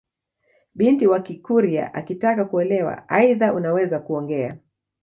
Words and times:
Binti 0.75 1.07
wa 1.07 1.19
kikurya 1.19 1.93
akitaka 1.93 2.45
kuolewa 2.45 3.09
aidha 3.09 3.53
unaweza 3.53 3.99
kuongea 3.99 4.57